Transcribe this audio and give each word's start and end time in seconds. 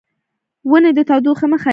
ونې 0.69 0.91
د 0.97 0.99
تودوخې 1.09 1.47
مخه 1.51 1.61
نیسي. 1.61 1.69